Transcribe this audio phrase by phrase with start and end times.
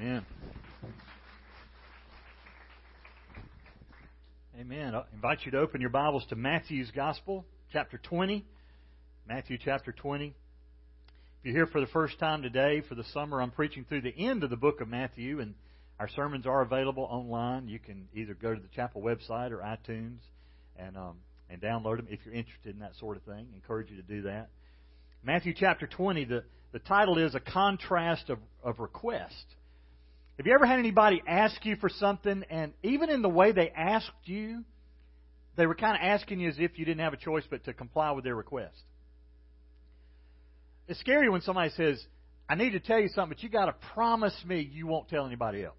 [0.00, 0.24] Amen.
[4.58, 4.94] Amen.
[4.94, 8.42] I invite you to open your Bibles to Matthew's Gospel, chapter 20.
[9.28, 10.28] Matthew chapter 20.
[10.28, 10.32] If
[11.42, 14.42] you're here for the first time today, for the summer, I'm preaching through the end
[14.42, 15.54] of the book of Matthew, and
[15.98, 17.68] our sermons are available online.
[17.68, 20.20] You can either go to the chapel website or iTunes
[20.78, 21.16] and um,
[21.50, 23.48] and download them if you're interested in that sort of thing.
[23.52, 24.48] I encourage you to do that.
[25.22, 29.44] Matthew chapter 20, the, the title is A Contrast of, of Request.
[30.40, 33.68] Have you ever had anybody ask you for something, and even in the way they
[33.68, 34.64] asked you,
[35.56, 37.74] they were kind of asking you as if you didn't have a choice but to
[37.74, 38.80] comply with their request?
[40.88, 42.02] It's scary when somebody says,
[42.48, 45.26] I need to tell you something, but you got to promise me you won't tell
[45.26, 45.76] anybody else.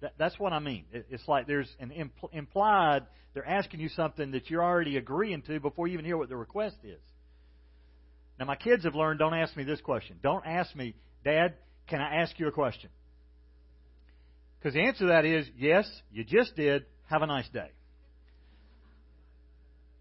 [0.00, 0.86] That, that's what I mean.
[0.90, 5.42] It, it's like there's an impl- implied, they're asking you something that you're already agreeing
[5.42, 6.98] to before you even hear what the request is.
[8.36, 10.16] Now, my kids have learned don't ask me this question.
[10.24, 11.54] Don't ask me, Dad,
[11.86, 12.90] can I ask you a question?
[14.60, 16.84] Because the answer to that is yes, you just did.
[17.08, 17.70] Have a nice day.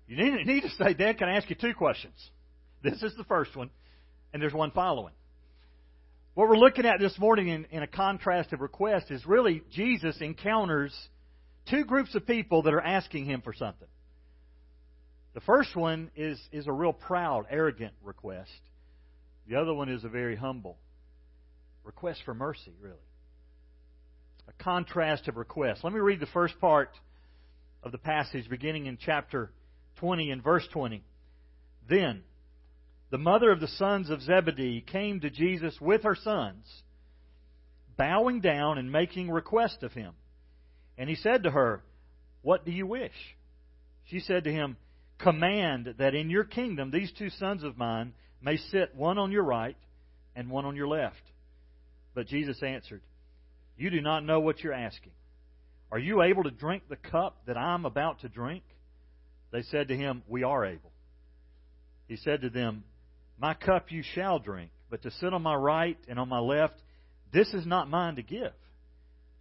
[0.07, 2.15] You need, need to say, Dad, can I ask you two questions?
[2.81, 3.69] This is the first one,
[4.31, 5.13] and there's one following.
[6.33, 10.15] What we're looking at this morning in, in a contrast of request is really Jesus
[10.21, 10.95] encounters
[11.69, 13.89] two groups of people that are asking him for something.
[15.33, 18.49] The first one is, is a real proud, arrogant request.
[19.49, 20.77] The other one is a very humble
[21.83, 23.08] request for mercy, really
[24.49, 25.83] a contrast of requests.
[25.83, 26.89] Let me read the first part
[27.83, 29.51] of the passage beginning in chapter
[29.97, 31.03] 20 and verse 20.
[31.87, 32.23] Then
[33.11, 36.65] the mother of the sons of Zebedee came to Jesus with her sons,
[37.95, 40.13] bowing down and making request of him.
[40.97, 41.83] And he said to her,
[42.41, 43.11] What do you wish?
[44.05, 44.77] She said to him,
[45.19, 49.43] Command that in your kingdom these two sons of mine may sit one on your
[49.43, 49.77] right
[50.35, 51.21] and one on your left.
[52.15, 53.01] But Jesus answered,
[53.79, 55.13] you do not know what you're asking.
[55.91, 58.63] Are you able to drink the cup that I'm about to drink?
[59.51, 60.91] They said to him, We are able.
[62.07, 62.83] He said to them,
[63.39, 66.75] My cup you shall drink, but to sit on my right and on my left,
[67.31, 68.53] this is not mine to give,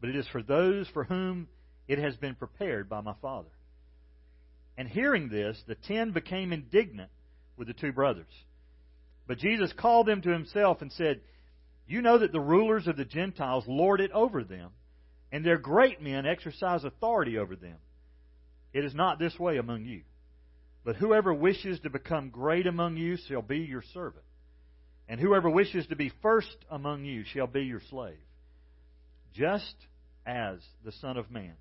[0.00, 1.48] but it is for those for whom
[1.88, 3.48] it has been prepared by my Father.
[4.76, 7.10] And hearing this, the ten became indignant
[7.56, 8.26] with the two brothers.
[9.26, 11.20] But Jesus called them to himself and said,
[11.88, 14.70] you know that the rulers of the Gentiles lord it over them,
[15.32, 17.76] and their great men exercise authority over them.
[18.72, 20.02] It is not this way among you.
[20.84, 24.24] But whoever wishes to become great among you shall be your servant.
[25.08, 28.18] And whoever wishes to be first among you shall be your slave.
[29.34, 29.74] Just
[30.26, 31.54] as the Son of Man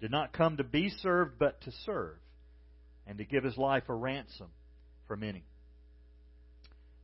[0.00, 2.16] did not come to be served, but to serve,
[3.06, 4.48] and to give his life a ransom
[5.06, 5.44] for many.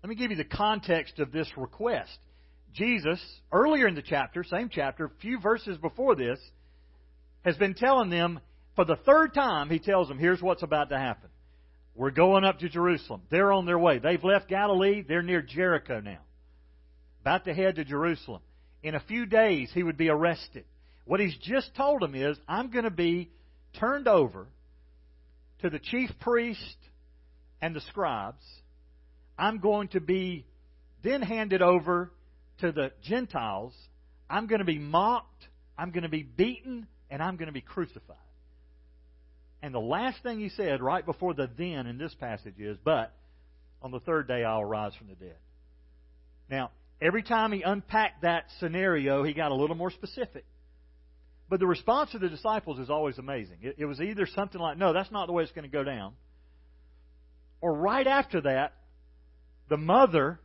[0.03, 2.19] Let me give you the context of this request.
[2.75, 3.21] Jesus,
[3.51, 6.39] earlier in the chapter, same chapter, a few verses before this,
[7.45, 8.41] has been telling them,
[8.77, 11.31] for the third time, he tells them, here's what's about to happen.
[11.95, 13.23] We're going up to Jerusalem.
[13.31, 13.99] They're on their way.
[13.99, 15.03] They've left Galilee.
[15.07, 16.21] They're near Jericho now.
[17.23, 18.41] About to head to Jerusalem.
[18.85, 20.65] In a few days, he would be arrested.
[21.05, 23.31] What he's just told them is, I'm going to be
[23.81, 24.47] turned over
[25.63, 26.77] to the chief priest
[27.61, 28.45] and the scribes.
[29.37, 30.47] I'm going to be
[31.03, 32.13] then handed over
[32.61, 33.75] to the Gentiles,
[34.29, 37.61] I'm going to be mocked, I'm going to be beaten, and I'm going to be
[37.61, 38.17] crucified.
[39.63, 43.13] And the last thing he said right before the then in this passage is, But
[43.83, 45.37] on the third day I'll rise from the dead.
[46.49, 46.71] Now,
[47.01, 50.45] every time he unpacked that scenario, he got a little more specific.
[51.49, 53.57] But the response of the disciples is always amazing.
[53.63, 56.13] It, was either something like, No, that's not the way it's going to go down.
[57.61, 58.75] Or right after that,
[59.69, 60.39] the mother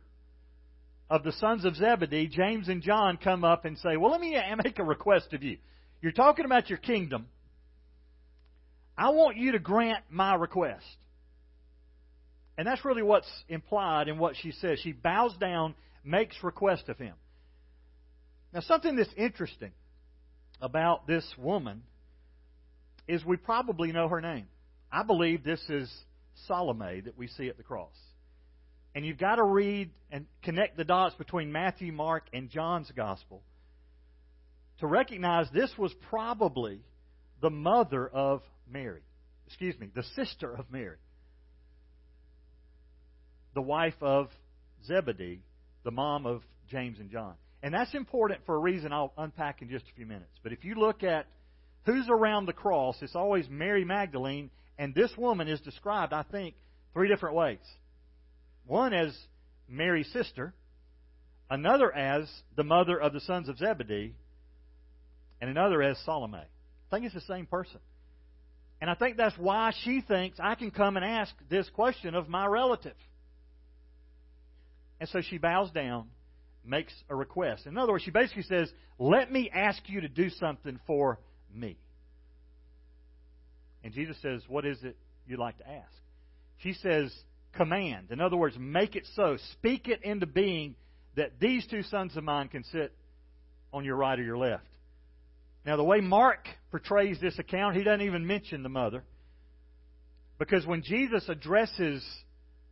[1.14, 4.34] of the sons of Zebedee, James and John, come up and say, Well, let me
[4.34, 5.58] uh, make a request of you.
[6.02, 7.26] You're talking about your kingdom.
[8.98, 10.84] I want you to grant my request.
[12.58, 14.80] And that's really what's implied in what she says.
[14.80, 17.14] She bows down, makes request of him.
[18.52, 19.70] Now, something that's interesting
[20.60, 21.82] about this woman
[23.06, 24.46] is we probably know her name.
[24.90, 25.92] I believe this is
[26.48, 27.94] Salome that we see at the cross.
[28.94, 33.42] And you've got to read and connect the dots between Matthew, Mark, and John's gospel
[34.80, 36.80] to recognize this was probably
[37.40, 39.02] the mother of Mary.
[39.46, 40.96] Excuse me, the sister of Mary.
[43.54, 44.28] The wife of
[44.86, 45.42] Zebedee,
[45.84, 47.34] the mom of James and John.
[47.62, 50.38] And that's important for a reason I'll unpack in just a few minutes.
[50.42, 51.26] But if you look at
[51.86, 56.56] who's around the cross, it's always Mary Magdalene, and this woman is described, I think,
[56.92, 57.58] three different ways.
[58.66, 59.16] One as
[59.68, 60.54] Mary's sister,
[61.50, 64.14] another as the mother of the sons of Zebedee,
[65.40, 66.38] and another as Salome.
[66.38, 67.80] I think it's the same person.
[68.80, 72.28] And I think that's why she thinks I can come and ask this question of
[72.28, 72.96] my relative.
[75.00, 76.08] And so she bows down,
[76.64, 77.66] makes a request.
[77.66, 81.18] In other words, she basically says, Let me ask you to do something for
[81.54, 81.78] me.
[83.82, 84.96] And Jesus says, What is it
[85.26, 85.92] you'd like to ask?
[86.58, 87.14] She says,
[87.56, 88.08] Command.
[88.10, 89.36] In other words, make it so.
[89.52, 90.74] Speak it into being
[91.16, 92.92] that these two sons of mine can sit
[93.72, 94.66] on your right or your left.
[95.64, 99.02] Now, the way Mark portrays this account, he doesn't even mention the mother.
[100.38, 102.04] Because when Jesus addresses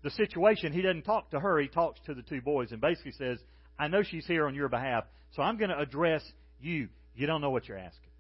[0.02, 3.12] the situation, he doesn't talk to her, he talks to the two boys and basically
[3.12, 3.38] says,
[3.78, 5.04] I know she's here on your behalf,
[5.34, 6.22] so I'm going to address
[6.60, 6.88] you.
[7.14, 8.10] You don't know what you're asking.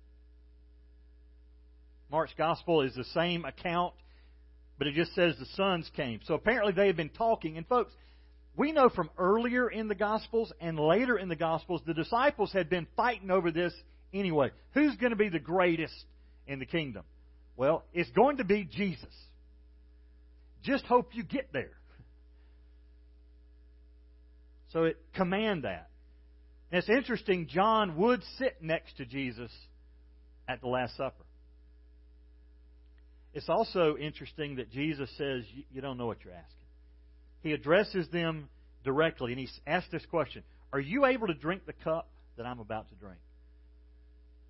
[2.10, 3.94] Mark's gospel is the same account,
[4.78, 6.20] but it just says the sons came.
[6.24, 7.56] So apparently they have been talking.
[7.56, 7.92] And folks,
[8.56, 12.68] we know from earlier in the gospels and later in the gospels, the disciples had
[12.68, 13.72] been fighting over this
[14.12, 14.50] anyway.
[14.74, 15.94] Who's going to be the greatest
[16.46, 17.04] in the kingdom?
[17.56, 19.14] Well, it's going to be Jesus.
[20.62, 21.72] Just hope you get there.
[24.72, 25.88] So it command that.
[26.70, 29.50] And it's interesting, John would sit next to Jesus
[30.48, 31.24] at the Last Supper.
[33.34, 36.56] It's also interesting that Jesus says, You don't know what you're asking.
[37.42, 38.48] He addresses them
[38.84, 40.42] directly, and he asks this question
[40.72, 43.18] Are you able to drink the cup that I'm about to drink?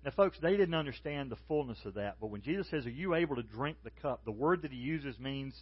[0.03, 3.15] Now, folks, they didn't understand the fullness of that, but when Jesus says, Are you
[3.15, 4.25] able to drink the cup?
[4.25, 5.55] the word that he uses means,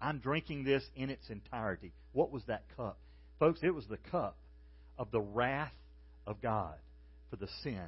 [0.00, 1.92] I'm drinking this in its entirety.
[2.12, 2.98] What was that cup?
[3.38, 4.36] Folks, it was the cup
[4.98, 5.72] of the wrath
[6.26, 6.74] of God
[7.30, 7.86] for the sin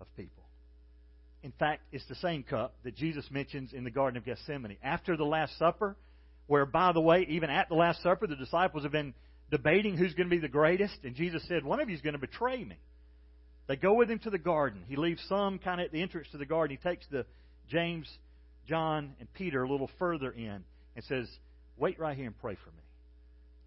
[0.00, 0.44] of people.
[1.42, 4.76] In fact, it's the same cup that Jesus mentions in the Garden of Gethsemane.
[4.82, 5.96] After the Last Supper,
[6.46, 9.14] where, by the way, even at the Last Supper, the disciples have been
[9.50, 12.14] debating who's going to be the greatest, and Jesus said, One of you is going
[12.14, 12.76] to betray me.
[13.68, 14.82] They go with him to the garden.
[14.88, 16.76] He leaves some kind of at the entrance to the garden.
[16.76, 17.26] He takes the
[17.70, 18.08] James,
[18.66, 20.64] John, and Peter a little further in
[20.96, 21.28] and says,
[21.76, 22.82] Wait right here and pray for me.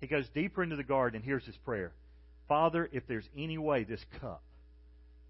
[0.01, 1.91] He goes deeper into the garden, and here's his prayer
[2.47, 4.41] Father, if there's any way this cup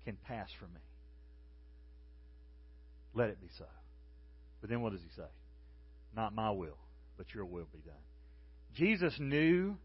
[0.05, 0.79] can pass from me,
[3.13, 3.65] let it be so.
[4.61, 5.27] But then what does he say?
[6.15, 6.77] Not my will,
[7.17, 7.95] but your will be done.
[8.75, 9.77] Jesus knew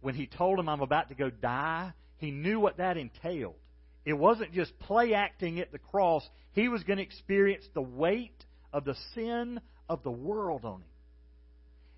[0.00, 3.56] when he told him, I'm about to go die, he knew what that entailed.
[4.04, 8.44] It wasn't just play acting at the cross, he was going to experience the weight
[8.72, 10.88] of the sin of the world on him.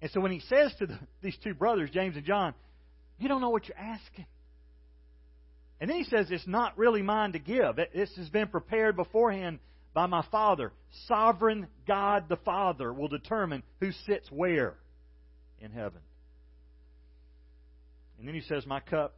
[0.03, 2.55] And so when he says to the, these two brothers, James and John,
[3.19, 4.27] you don't know what you're asking.
[5.81, 7.77] And then he says, it's not really mine to give.
[7.77, 9.59] This has been prepared beforehand
[9.95, 10.73] by my Father.
[11.07, 14.75] Sovereign God the Father will determine who sits where
[15.61, 16.01] in heaven.
[18.19, 19.17] And then he says, My cup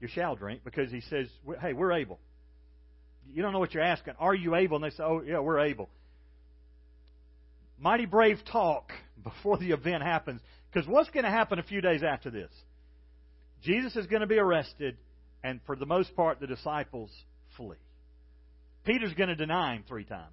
[0.00, 1.28] you shall drink, because he says,
[1.60, 2.18] Hey, we're able.
[3.32, 4.14] You don't know what you're asking.
[4.18, 4.76] Are you able?
[4.76, 5.88] And they say, Oh, yeah, we're able.
[7.78, 8.92] Mighty brave talk
[9.22, 10.40] before the event happens.
[10.72, 12.50] Because what's going to happen a few days after this?
[13.62, 14.96] Jesus is going to be arrested,
[15.44, 17.10] and for the most part, the disciples
[17.56, 17.76] flee.
[18.84, 20.30] Peter's going to deny him three times.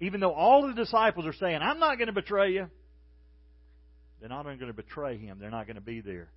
[0.00, 2.68] Even though all the disciples are saying, I'm not going to betray you,
[4.20, 5.38] they're not going to betray him.
[5.38, 6.28] They're not going to be there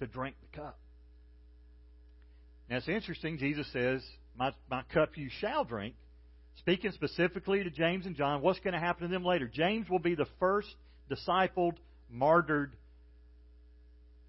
[0.00, 0.78] to drink the cup.
[2.68, 4.02] Now it's interesting, Jesus says,
[4.36, 5.94] My, my cup you shall drink.
[6.58, 9.50] Speaking specifically to James and John, what's going to happen to them later?
[9.52, 10.68] James will be the first
[11.10, 11.76] discipled,
[12.10, 12.74] martyred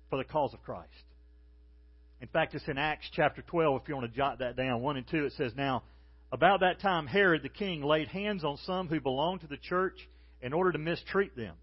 [0.09, 0.87] for the cause of Christ.
[2.21, 4.81] In fact, it's in Acts chapter 12, if you want to jot that down.
[4.81, 5.83] 1 and 2, it says, Now,
[6.31, 9.97] about that time, Herod the king laid hands on some who belonged to the church
[10.41, 11.55] in order to mistreat them.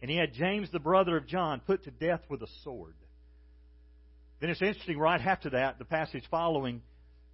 [0.00, 2.94] And he had James, the brother of John, put to death with a sword.
[4.40, 6.80] Then it's interesting, right after that, the passage following,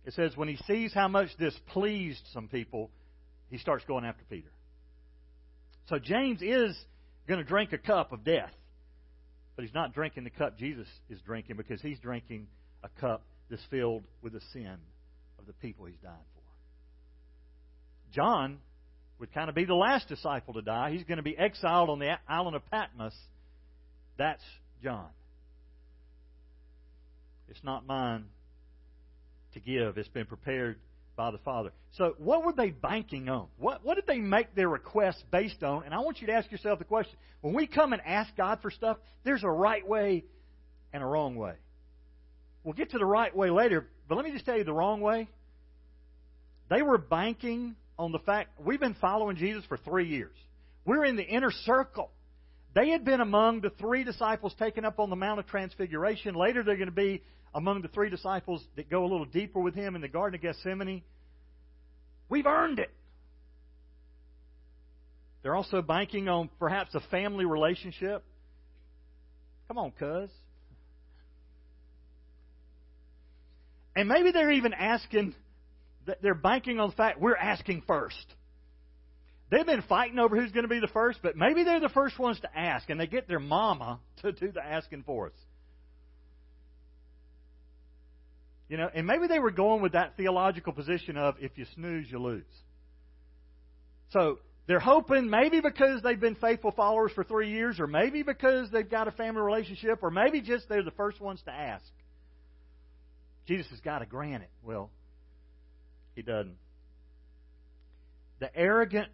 [0.04, 2.90] it says, When he sees how much this pleased some people,
[3.48, 4.50] he starts going after Peter.
[5.88, 6.76] So James is
[7.28, 8.50] going to drink a cup of death.
[9.56, 12.46] But he's not drinking the cup Jesus is drinking because he's drinking
[12.84, 14.76] a cup that's filled with the sin
[15.38, 16.42] of the people he's dying for.
[18.14, 18.58] John
[19.18, 20.90] would kind of be the last disciple to die.
[20.92, 23.14] He's going to be exiled on the island of Patmos.
[24.18, 24.42] That's
[24.82, 25.08] John.
[27.48, 28.26] It's not mine
[29.54, 29.96] to give.
[29.96, 30.76] It's been prepared
[31.16, 31.72] by the Father.
[31.92, 33.48] So, what were they banking on?
[33.58, 35.84] What, what did they make their request based on?
[35.84, 38.58] And I want you to ask yourself the question when we come and ask God
[38.60, 40.24] for stuff, there's a right way
[40.92, 41.54] and a wrong way.
[42.64, 45.00] We'll get to the right way later, but let me just tell you the wrong
[45.00, 45.28] way.
[46.68, 50.36] They were banking on the fact we've been following Jesus for three years.
[50.84, 52.10] We're in the inner circle.
[52.74, 56.34] They had been among the three disciples taken up on the Mount of Transfiguration.
[56.34, 57.22] Later, they're going to be
[57.56, 60.42] among the three disciples that go a little deeper with him in the Garden of
[60.42, 61.02] Gethsemane.
[62.28, 62.90] We've earned it.
[65.42, 68.22] They're also banking on perhaps a family relationship.
[69.68, 70.28] Come on, cuz.
[73.96, 75.34] And maybe they're even asking,
[76.06, 78.26] that they're banking on the fact we're asking first.
[79.50, 82.18] They've been fighting over who's going to be the first, but maybe they're the first
[82.18, 85.45] ones to ask, and they get their mama to do the asking for us.
[88.68, 92.10] You know, and maybe they were going with that theological position of if you snooze,
[92.10, 92.44] you lose.
[94.10, 98.70] So they're hoping maybe because they've been faithful followers for three years, or maybe because
[98.70, 101.84] they've got a family relationship, or maybe just they're the first ones to ask.
[103.46, 104.50] Jesus has got to grant it.
[104.64, 104.90] Well,
[106.16, 106.56] he doesn't.
[108.40, 109.08] The arrogant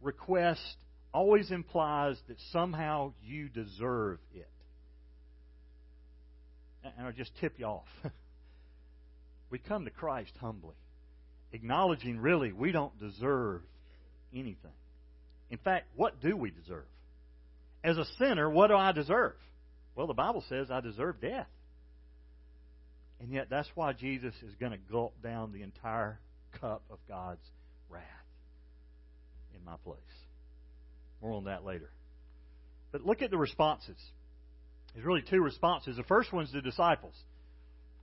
[0.00, 0.76] request
[1.14, 4.50] always implies that somehow you deserve it.
[6.82, 7.86] And I'll just tip you off.
[9.50, 10.74] we come to Christ humbly,
[11.52, 13.62] acknowledging really we don't deserve
[14.32, 14.72] anything.
[15.50, 16.86] In fact, what do we deserve?
[17.84, 19.34] As a sinner, what do I deserve?
[19.94, 21.46] Well, the Bible says I deserve death.
[23.20, 26.18] And yet, that's why Jesus is going to gulp down the entire
[26.60, 27.44] cup of God's
[27.88, 28.02] wrath
[29.54, 30.00] in my place.
[31.22, 31.90] More on that later.
[32.92, 33.96] But look at the responses.
[34.92, 35.96] There's really two responses.
[35.96, 37.14] The first one's the disciples.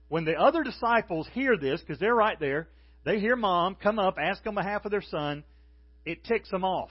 [0.08, 2.68] When the other disciples hear this, because they're right there,
[3.04, 5.44] they hear mom come up, ask on behalf of their son,
[6.04, 6.90] it ticks them off.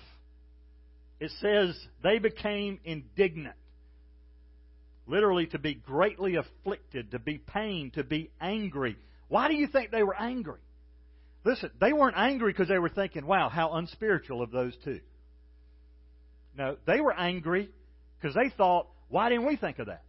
[1.19, 3.55] It says they became indignant.
[5.05, 8.97] Literally, to be greatly afflicted, to be pained, to be angry.
[9.27, 10.59] Why do you think they were angry?
[11.43, 15.01] Listen, they weren't angry because they were thinking, wow, how unspiritual of those two.
[16.57, 17.69] No, they were angry
[18.19, 20.03] because they thought, why didn't we think of that?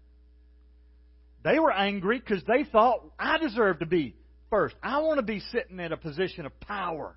[1.44, 4.16] They were angry because they thought, I deserve to be
[4.48, 4.74] first.
[4.82, 7.14] I want to be sitting in a position of power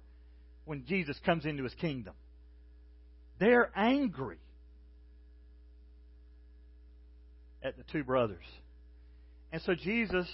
[0.65, 2.13] when Jesus comes into his kingdom.
[3.39, 4.37] They're angry
[7.63, 8.43] at the two brothers.
[9.53, 10.27] And so Jesus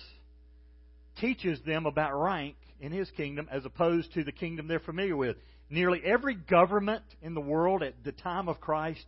[1.21, 5.37] teaches them about rank in his kingdom as opposed to the kingdom they're familiar with.
[5.69, 9.05] Nearly every government in the world at the time of Christ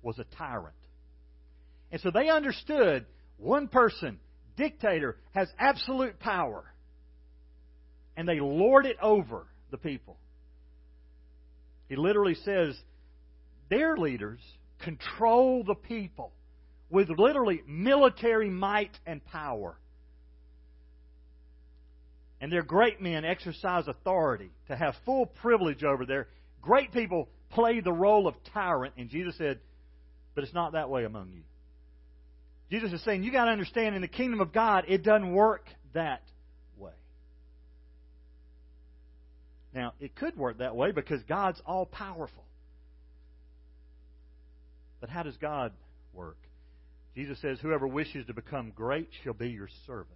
[0.00, 0.74] was a tyrant.
[1.90, 3.04] And so they understood
[3.36, 4.20] one person
[4.58, 6.64] dictator has absolute power.
[8.16, 10.18] And they lord it over the people.
[11.88, 12.76] He literally says
[13.70, 14.40] their leaders
[14.80, 16.32] control the people
[16.90, 19.78] with literally military might and power.
[22.40, 26.28] And their great men exercise authority to have full privilege over their
[26.62, 28.94] great people play the role of tyrant.
[28.96, 29.58] And Jesus said,
[30.34, 31.42] But it's not that way among you.
[32.70, 35.64] Jesus is saying, you got to understand in the kingdom of God, it doesn't work
[35.94, 36.22] that
[36.76, 36.92] way.
[39.74, 42.44] Now, it could work that way because God's all powerful.
[45.00, 45.72] But how does God
[46.12, 46.36] work?
[47.14, 50.08] Jesus says, Whoever wishes to become great shall be your servant.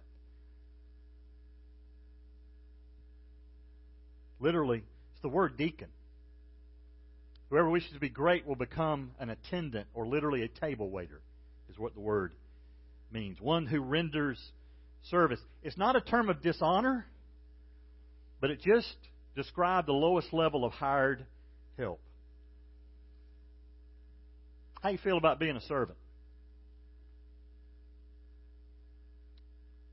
[4.39, 4.83] Literally,
[5.13, 5.87] it's the word deacon.
[7.49, 11.21] Whoever wishes to be great will become an attendant or literally a table waiter,
[11.69, 12.33] is what the word
[13.13, 14.39] means one who renders
[15.03, 15.39] service.
[15.61, 17.05] It's not a term of dishonor,
[18.41, 18.95] but it just
[19.35, 21.25] describes the lowest level of hired
[21.77, 21.99] help.
[24.81, 25.97] How you feel about being a servant?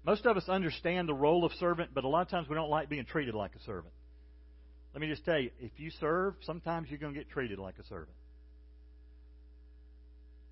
[0.05, 2.71] Most of us understand the role of servant, but a lot of times we don't
[2.71, 3.93] like being treated like a servant.
[4.95, 7.79] Let me just tell you, if you serve, sometimes you're going to get treated like
[7.79, 8.17] a servant.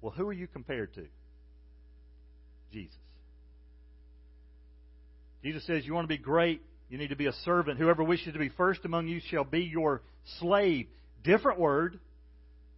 [0.00, 1.06] Well, who are you compared to?
[2.72, 2.94] Jesus.
[5.42, 7.78] Jesus says, You want to be great, you need to be a servant.
[7.78, 10.02] Whoever wishes to be first among you shall be your
[10.38, 10.86] slave.
[11.24, 11.98] Different word.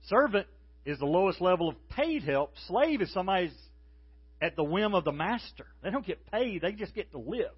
[0.07, 0.47] Servant
[0.85, 2.53] is the lowest level of paid help.
[2.67, 3.55] Slave is somebody's
[4.41, 5.67] at the whim of the master.
[5.83, 7.51] They don't get paid, they just get to live.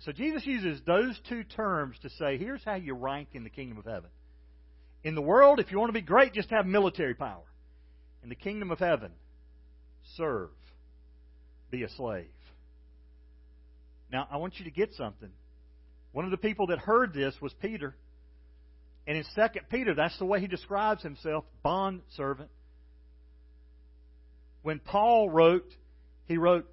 [0.00, 3.78] So Jesus uses those two terms to say, here's how you rank in the kingdom
[3.78, 4.10] of heaven.
[5.04, 7.44] In the world, if you want to be great, just have military power.
[8.22, 9.12] In the kingdom of heaven,
[10.16, 10.50] serve,
[11.70, 12.26] be a slave.
[14.12, 15.30] Now, I want you to get something.
[16.12, 17.96] One of the people that heard this was Peter.
[19.06, 22.50] And in 2 Peter, that's the way he describes himself bond servant.
[24.62, 25.68] When Paul wrote,
[26.26, 26.68] he wrote,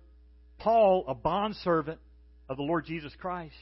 [0.59, 1.99] Paul, a bond servant
[2.49, 3.55] of the Lord Jesus Christ.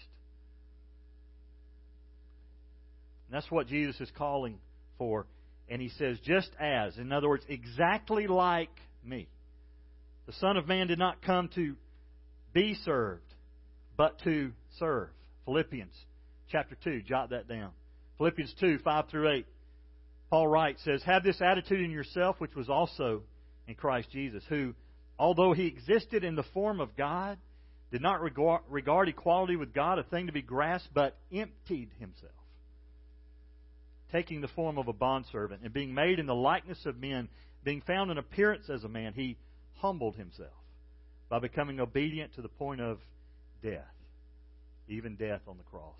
[3.27, 4.57] And that's what Jesus is calling
[4.97, 5.27] for
[5.69, 6.97] And he says, just as.
[6.97, 8.69] In other words, exactly like
[9.03, 9.27] me.
[10.27, 11.75] The Son of Man did not come to
[12.53, 13.33] be served,
[13.95, 15.09] but to serve.
[15.45, 15.93] Philippians
[16.51, 17.71] chapter 2, jot that down.
[18.17, 19.45] Philippians 2, 5 through 8.
[20.29, 23.23] Paul writes, says, Have this attitude in yourself, which was also
[23.67, 24.73] in Christ Jesus, who,
[25.17, 27.37] although he existed in the form of God,
[27.91, 32.33] did not regard equality with God a thing to be grasped, but emptied himself,
[34.11, 37.29] taking the form of a bondservant, and being made in the likeness of men,
[37.63, 39.37] being found in appearance as a man, he
[39.79, 40.49] humbled himself
[41.29, 42.99] by becoming obedient to the point of
[43.61, 43.83] death,
[44.87, 45.99] even death on the cross.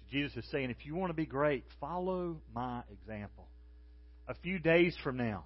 [0.00, 3.46] So Jesus is saying, if you want to be great, follow my example.
[4.28, 5.44] A few days from now,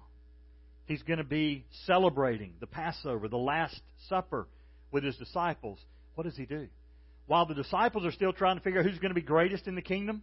[0.85, 4.47] he's going to be celebrating the Passover, the Last Supper
[4.91, 5.79] with his disciples.
[6.15, 6.67] What does he do?
[7.25, 9.75] While the disciples are still trying to figure out who's going to be greatest in
[9.75, 10.21] the kingdom,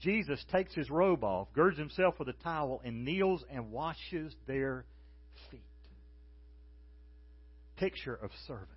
[0.00, 4.84] Jesus takes his robe off, girds himself with a towel, and kneels and washes their
[5.50, 5.62] feet
[7.76, 8.68] picture of servant.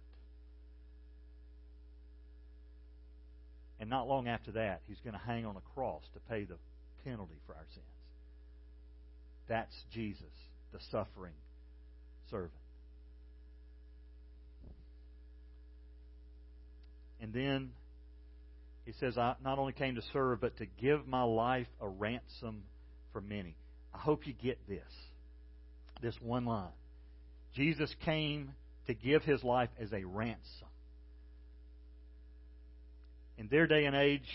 [3.80, 6.58] And not long after that, he's going to hang on a cross to pay the
[7.04, 7.86] penalty for our sins.
[9.48, 10.24] That's Jesus,
[10.74, 11.34] the suffering
[12.30, 12.52] servant.
[17.22, 17.72] And then
[18.86, 22.64] he says, I not only came to serve, but to give my life a ransom
[23.12, 23.56] for many.
[23.94, 24.80] I hope you get this.
[26.02, 26.70] This one line.
[27.56, 28.52] Jesus came
[28.88, 30.68] to give his life as a ransom.
[33.38, 34.28] In their day and age,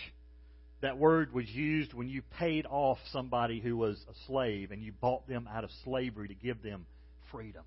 [0.80, 4.92] that word was used when you paid off somebody who was a slave and you
[4.92, 6.86] bought them out of slavery to give them
[7.30, 7.62] freedom.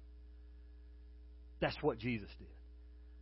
[1.60, 2.48] That's what Jesus did.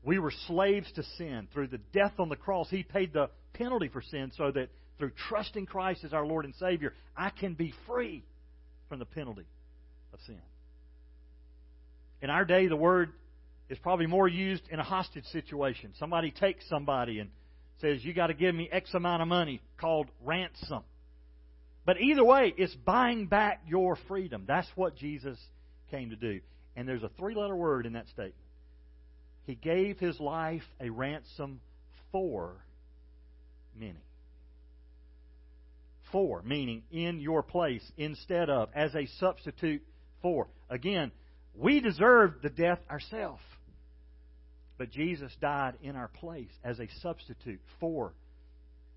[0.03, 1.47] We were slaves to sin.
[1.53, 5.11] Through the death on the cross, He paid the penalty for sin so that through
[5.29, 8.23] trusting Christ as our Lord and Savior, I can be free
[8.89, 9.45] from the penalty
[10.11, 10.41] of sin.
[12.21, 13.11] In our day, the word
[13.69, 15.93] is probably more used in a hostage situation.
[15.97, 17.29] Somebody takes somebody and
[17.81, 20.83] says, You got to give me X amount of money, called ransom.
[21.85, 24.45] But either way, it's buying back your freedom.
[24.47, 25.37] That's what Jesus
[25.91, 26.39] came to do.
[26.75, 28.35] And there's a three letter word in that statement.
[29.45, 31.59] He gave his life a ransom
[32.11, 32.55] for
[33.77, 33.95] many.
[36.11, 39.81] For, meaning in your place, instead of, as a substitute
[40.21, 40.47] for.
[40.69, 41.11] Again,
[41.55, 43.41] we deserve the death ourselves.
[44.77, 48.13] But Jesus died in our place as a substitute for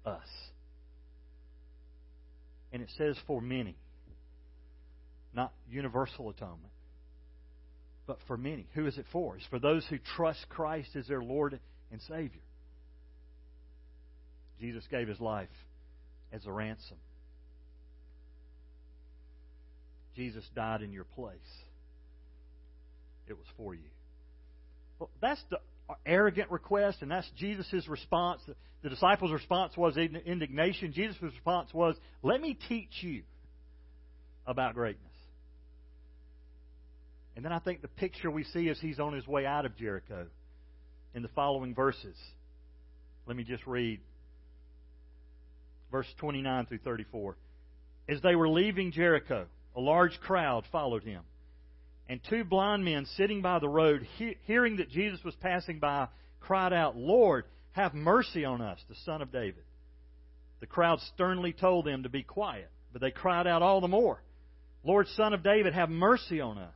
[0.05, 0.27] us.
[2.73, 3.77] And it says for many,
[5.35, 6.73] not universal atonement,
[8.07, 8.67] but for many.
[8.75, 9.37] Who is it for?
[9.37, 11.59] It's for those who trust Christ as their Lord
[11.93, 12.41] and Savior.
[14.61, 15.49] Jesus gave his life
[16.33, 16.97] as a ransom.
[20.15, 21.37] Jesus died in your place.
[23.29, 23.81] It was for you.
[24.99, 25.59] Well, that's the
[26.05, 28.41] arrogant request, and that's Jesus' response.
[28.83, 30.93] The disciples' response was indignation.
[30.93, 33.23] Jesus' response was, Let me teach you
[34.47, 35.03] about greatness.
[37.35, 39.77] And then I think the picture we see is he's on his way out of
[39.77, 40.27] Jericho
[41.15, 42.17] in the following verses.
[43.27, 44.01] Let me just read
[45.91, 47.37] verse 29 through 34.
[48.09, 51.23] As they were leaving Jericho, a large crowd followed him
[52.09, 56.09] and two blind men sitting by the road, he- hearing that Jesus was passing by,
[56.41, 59.65] cried out, Lord, have mercy on us, the Son of David.
[60.61, 64.23] The crowd sternly told them to be quiet, but they cried out all the more,
[64.85, 66.75] Lord, Son of David, have mercy on us.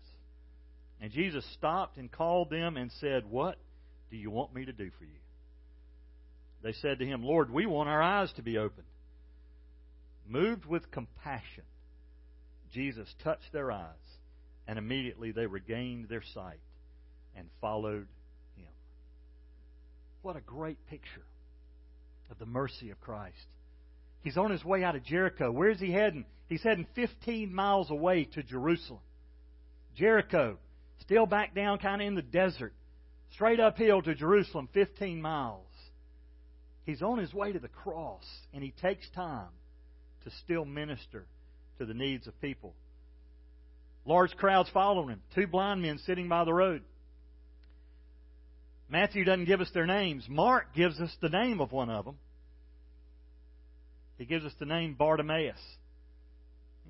[1.00, 3.56] And Jesus stopped and called them and said, What
[4.10, 5.20] do you want me to do for you?
[6.62, 8.86] They said to him, Lord, we want our eyes to be opened.
[10.28, 11.64] Moved with compassion,
[12.72, 14.09] Jesus touched their eyes
[14.70, 16.60] and immediately they regained their sight
[17.34, 18.06] and followed
[18.54, 18.68] him.
[20.22, 21.24] What a great picture
[22.30, 23.34] of the mercy of Christ.
[24.22, 25.50] He's on his way out of Jericho.
[25.50, 26.24] Where's he heading?
[26.48, 29.00] He's heading 15 miles away to Jerusalem.
[29.96, 30.56] Jericho,
[31.00, 32.72] still back down kind of in the desert,
[33.32, 35.66] straight uphill to Jerusalem, 15 miles.
[36.84, 39.50] He's on his way to the cross, and he takes time
[40.22, 41.26] to still minister
[41.78, 42.72] to the needs of people.
[44.04, 45.22] Large crowds following him.
[45.34, 46.82] Two blind men sitting by the road.
[48.88, 50.26] Matthew doesn't give us their names.
[50.28, 52.16] Mark gives us the name of one of them.
[54.18, 55.60] He gives us the name Bartimaeus.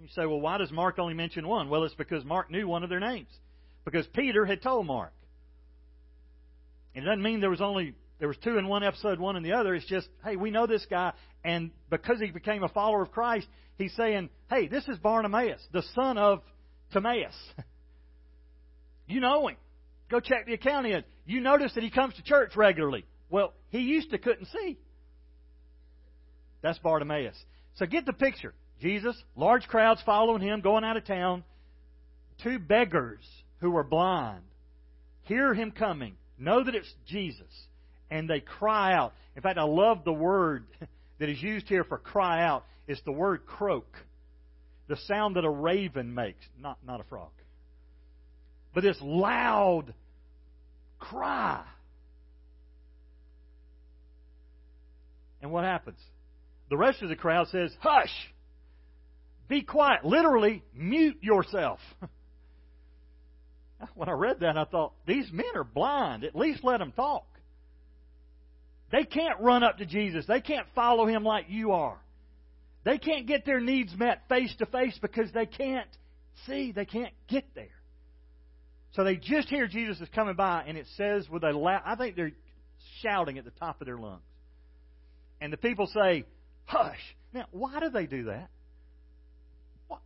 [0.01, 1.68] You say, well, why does Mark only mention one?
[1.68, 3.29] Well, it's because Mark knew one of their names.
[3.85, 5.12] Because Peter had told Mark.
[6.94, 9.42] And it doesn't mean there was only there was two in one episode, one in
[9.42, 9.75] the other.
[9.75, 13.46] It's just, hey, we know this guy, and because he became a follower of Christ,
[13.79, 16.42] he's saying, hey, this is Bartimaeus, the son of
[16.92, 17.35] Timaeus.
[19.07, 19.57] you know him.
[20.11, 21.05] Go check the account in.
[21.26, 23.05] You notice that he comes to church regularly.
[23.29, 24.79] Well, he used to couldn't see.
[26.62, 27.37] That's Bartimaeus.
[27.76, 28.55] So get the picture.
[28.81, 31.44] Jesus, large crowds following him, going out of town.
[32.42, 33.24] Two beggars
[33.61, 34.42] who were blind
[35.31, 37.46] hear him coming, know that it's Jesus,
[38.11, 39.12] and they cry out.
[39.37, 40.66] In fact, I love the word
[41.18, 42.64] that is used here for cry out.
[42.88, 43.87] It's the word croak,
[44.90, 47.31] the sound that a raven makes, not, not a frog.
[48.74, 49.94] But this loud
[50.98, 51.62] cry.
[55.40, 55.98] And what happens?
[56.70, 58.11] The rest of the crowd says, Hush!
[59.48, 60.05] Be quiet.
[60.05, 61.79] Literally, mute yourself.
[63.94, 66.24] when I read that, I thought, these men are blind.
[66.24, 67.26] At least let them talk.
[68.90, 70.24] They can't run up to Jesus.
[70.26, 72.00] They can't follow him like you are.
[72.85, 75.88] They can't get their needs met face to face because they can't
[76.47, 76.73] see.
[76.73, 77.66] They can't get there.
[78.93, 81.95] So they just hear Jesus is coming by, and it says with a loud, I
[81.95, 82.33] think they're
[83.03, 84.23] shouting at the top of their lungs.
[85.40, 86.25] And the people say,
[86.64, 86.99] Hush.
[87.33, 88.49] Now, why do they do that?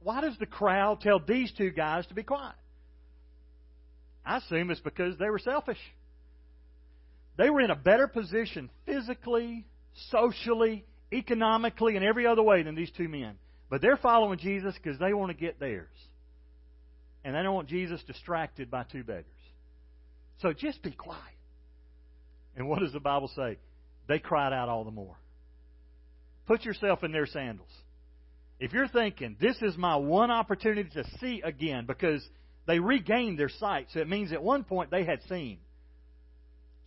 [0.02, 2.54] Why does the crowd tell these two guys to be quiet?
[4.24, 5.78] I assume it's because they were selfish.
[7.36, 9.66] They were in a better position physically,
[10.10, 13.36] socially, economically, and every other way than these two men.
[13.70, 15.88] But they're following Jesus because they want to get theirs.
[17.24, 19.24] And they don't want Jesus distracted by two beggars.
[20.42, 21.20] So just be quiet.
[22.56, 23.58] And what does the Bible say?
[24.06, 25.16] They cried out all the more.
[26.46, 27.70] Put yourself in their sandals.
[28.60, 32.22] If you're thinking, this is my one opportunity to see again, because
[32.66, 35.58] they regained their sight, so it means at one point they had seen.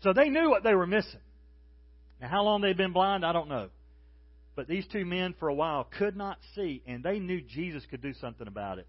[0.03, 1.19] So they knew what they were missing.
[2.21, 3.69] Now, how long they'd been blind, I don't know.
[4.57, 8.01] But these two men, for a while, could not see, and they knew Jesus could
[8.01, 8.87] do something about it.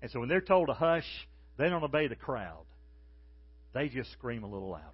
[0.00, 1.28] And so when they're told to hush,
[1.58, 2.64] they don't obey the crowd.
[3.74, 4.84] They just scream a little louder.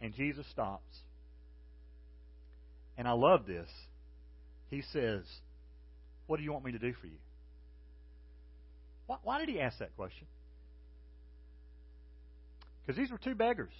[0.00, 0.96] And Jesus stops.
[2.96, 3.68] And I love this.
[4.70, 5.24] He says,
[6.28, 7.18] What do you want me to do for you?
[9.08, 10.28] Why, why did he ask that question?
[12.86, 13.72] Because these were two beggars.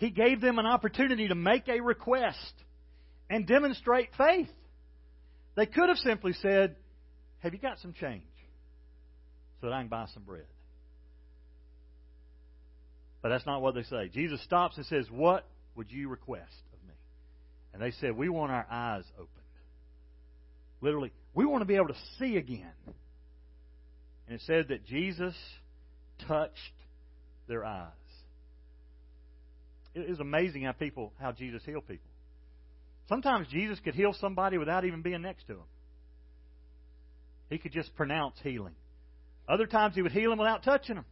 [0.00, 2.54] He gave them an opportunity to make a request
[3.28, 4.48] and demonstrate faith.
[5.56, 6.76] They could have simply said,
[7.40, 8.22] Have you got some change
[9.60, 10.46] so that I can buy some bread?
[13.20, 14.08] But that's not what they say.
[14.08, 16.94] Jesus stops and says, What would you request of me?
[17.74, 19.28] And they said, We want our eyes opened.
[20.80, 22.72] Literally, we want to be able to see again.
[24.26, 25.34] And it said that Jesus
[26.26, 26.56] touched
[27.48, 27.90] their eyes.
[29.94, 32.10] It is amazing how people how Jesus healed people.
[33.08, 35.68] Sometimes Jesus could heal somebody without even being next to him.
[37.48, 38.74] He could just pronounce healing.
[39.48, 41.04] Other times he would heal them without touching them.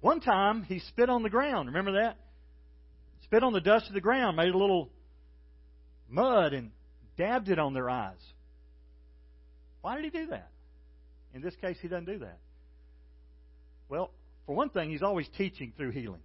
[0.00, 1.68] One time he spit on the ground.
[1.68, 2.18] Remember that?
[3.24, 4.90] Spit on the dust of the ground, made a little
[6.10, 6.70] mud, and
[7.16, 8.20] dabbed it on their eyes.
[9.80, 10.50] Why did he do that?
[11.34, 12.38] In this case, he doesn't do that.
[13.88, 14.10] Well,
[14.46, 16.20] for one thing, he's always teaching through healing.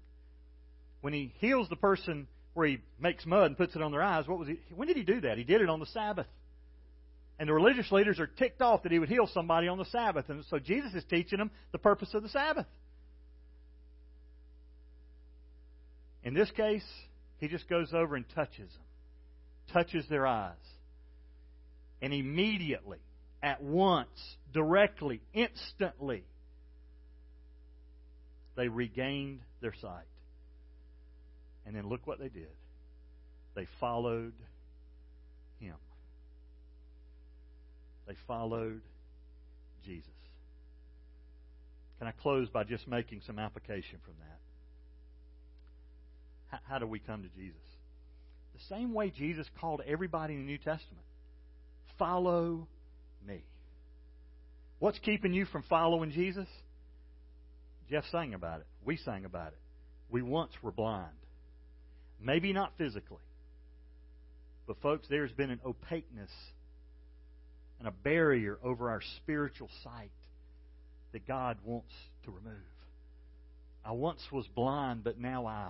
[1.02, 4.28] When he heals the person where he makes mud and puts it on their eyes,
[4.28, 4.60] what was he?
[4.76, 5.38] When did he do that?
[5.38, 6.28] He did it on the Sabbath.
[7.40, 10.30] And the religious leaders are ticked off that he would heal somebody on the Sabbath.
[10.30, 12.68] And so Jesus is teaching them the purpose of the Sabbath.
[16.24, 16.86] In this case,
[17.40, 20.54] he just goes over and touches them, touches their eyes.
[22.00, 23.00] And immediately,
[23.42, 24.10] at once,
[24.54, 26.24] directly, instantly,
[28.56, 30.06] they regained their sight.
[31.66, 32.50] And then look what they did.
[33.56, 34.34] They followed
[35.60, 35.76] him.
[38.08, 38.82] They followed
[39.86, 40.10] Jesus.
[42.00, 44.40] Can I close by just making some application from that?
[46.68, 47.62] How, do we come to Jesus?
[48.54, 51.06] The same way Jesus called everybody in the New Testament
[51.98, 52.68] follow
[53.26, 53.44] me.
[54.80, 56.48] What's keeping you from following Jesus?
[57.90, 58.66] Jeff sang about it.
[58.84, 59.60] We sang about it.
[60.10, 61.12] We once were blind.
[62.22, 63.18] Maybe not physically.
[64.68, 66.32] But, folks, there's been an opaqueness
[67.80, 70.12] and a barrier over our spiritual sight
[71.14, 71.94] that God wants
[72.26, 72.62] to remove.
[73.84, 75.70] I once was blind, but now I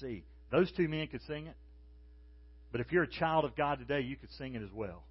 [0.00, 0.24] see.
[0.50, 1.56] Those two men could sing it.
[2.72, 5.04] But if you're a child of God today, you could sing it as well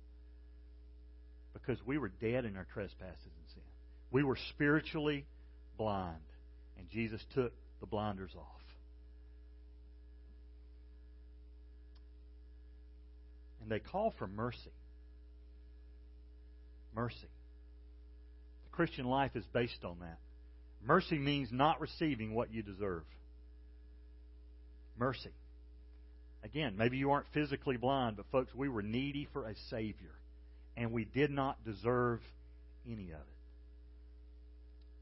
[1.54, 3.64] because we were dead in our trespasses and sin.
[4.12, 5.26] We were spiritually
[5.78, 6.18] blind,
[6.78, 8.59] and Jesus took the blinders off.
[13.70, 14.72] And they call for mercy.
[16.96, 17.16] Mercy.
[18.64, 20.18] The Christian life is based on that.
[20.84, 23.04] Mercy means not receiving what you deserve.
[24.98, 25.30] Mercy.
[26.44, 30.16] Again, maybe you aren't physically blind, but folks, we were needy for a Savior,
[30.76, 32.22] and we did not deserve
[32.88, 33.40] any of it.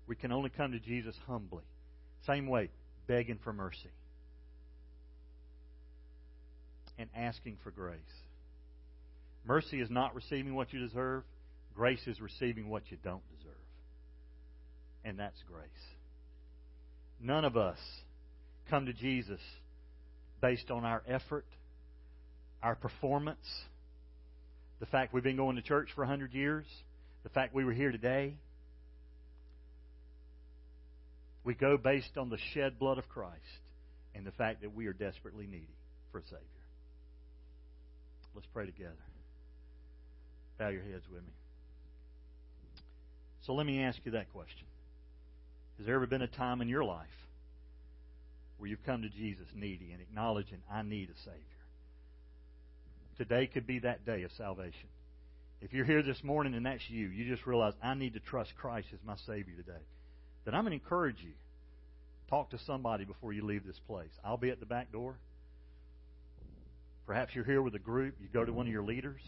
[0.07, 1.63] We can only come to Jesus humbly.
[2.25, 2.69] Same way,
[3.07, 3.91] begging for mercy
[6.97, 7.95] and asking for grace.
[9.47, 11.23] Mercy is not receiving what you deserve,
[11.73, 13.53] grace is receiving what you don't deserve.
[15.05, 15.67] And that's grace.
[17.21, 17.77] None of us
[18.69, 19.39] come to Jesus
[20.41, 21.45] based on our effort,
[22.61, 23.47] our performance,
[24.79, 26.65] the fact we've been going to church for a hundred years,
[27.23, 28.35] the fact we were here today.
[31.43, 33.39] We go based on the shed blood of Christ
[34.13, 35.73] and the fact that we are desperately needy
[36.11, 36.41] for a Savior.
[38.35, 38.93] Let's pray together.
[40.57, 41.33] Bow your heads with me.
[43.45, 44.65] So let me ask you that question.
[45.77, 47.07] Has there ever been a time in your life
[48.57, 51.41] where you've come to Jesus needy and acknowledging, I need a Savior.
[53.17, 54.89] Today could be that day of salvation.
[55.61, 58.55] If you're here this morning and that's you, you just realize, I need to trust
[58.55, 59.83] Christ as my Savior today,
[60.45, 61.31] then I'm going to encourage you.
[62.29, 64.11] Talk to somebody before you leave this place.
[64.23, 65.15] I'll be at the back door.
[67.05, 68.15] Perhaps you're here with a group.
[68.21, 69.21] You go to one of your leaders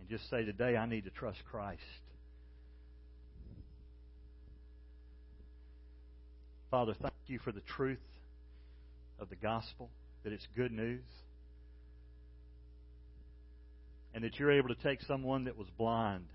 [0.00, 1.80] and just say, Today I need to trust Christ.
[6.70, 7.98] Father, thank you for the truth
[9.18, 9.90] of the gospel,
[10.24, 11.04] that it's good news,
[14.14, 16.26] and that you're able to take someone that was blind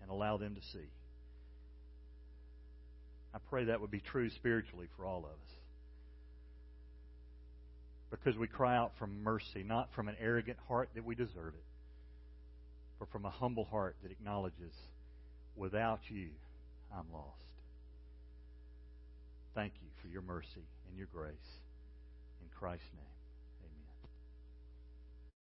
[0.00, 0.88] and allow them to see.
[3.34, 5.54] I pray that would be true spiritually for all of us.
[8.10, 11.65] Because we cry out from mercy, not from an arrogant heart that we deserve it,
[12.98, 14.72] but from a humble heart that acknowledges,
[15.54, 16.28] without you,
[16.92, 17.26] I'm lost.
[19.54, 21.60] Thank you for your mercy and your grace.
[22.42, 23.15] In Christ's name.